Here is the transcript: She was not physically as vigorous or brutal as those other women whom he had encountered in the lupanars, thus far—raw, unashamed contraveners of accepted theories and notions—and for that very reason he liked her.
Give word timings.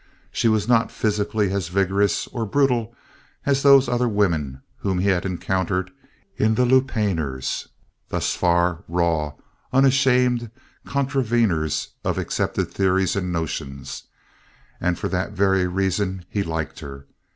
She 0.31 0.47
was 0.47 0.67
not 0.67 0.91
physically 0.91 1.51
as 1.53 1.67
vigorous 1.67 2.25
or 2.29 2.47
brutal 2.47 2.95
as 3.45 3.61
those 3.61 3.87
other 3.87 4.09
women 4.09 4.63
whom 4.77 4.97
he 4.97 5.09
had 5.09 5.27
encountered 5.27 5.91
in 6.37 6.55
the 6.55 6.65
lupanars, 6.65 7.67
thus 8.09 8.33
far—raw, 8.33 9.33
unashamed 9.71 10.49
contraveners 10.87 11.89
of 12.03 12.17
accepted 12.17 12.71
theories 12.71 13.15
and 13.15 13.31
notions—and 13.31 14.97
for 14.97 15.07
that 15.07 15.33
very 15.33 15.67
reason 15.67 16.25
he 16.31 16.41
liked 16.41 16.79
her. 16.79 17.05